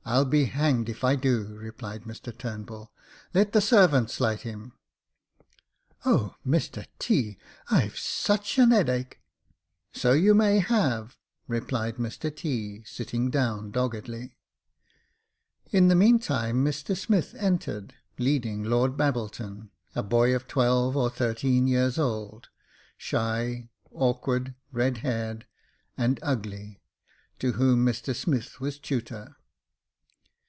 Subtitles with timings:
[0.00, 2.90] '* I'll be hanged if I do," replied Mr Turnbull;
[3.34, 4.72] "let the servants light him.""
[6.06, 7.36] O, Mr T,,
[7.70, 9.20] I've such an 'eadache!"
[9.92, 14.38] So you may have," replied Mr T,, sitting down doggedly.
[15.70, 21.66] In the meantime Mr Smith entered, leading Lord Babbleton, a boy of twelve or thirteeen
[21.66, 22.48] years old,
[22.96, 25.46] shy, awkward, red haired,
[25.98, 26.80] and ugly,
[27.38, 29.36] to whom Mr Smith was tutor.